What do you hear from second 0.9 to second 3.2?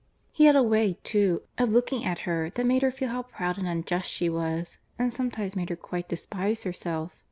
too, of looking at her that made her feel